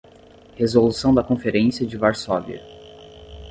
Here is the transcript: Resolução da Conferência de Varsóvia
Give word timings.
Resolução 0.57 1.13
da 1.13 1.23
Conferência 1.23 1.85
de 1.85 1.95
Varsóvia 1.95 2.63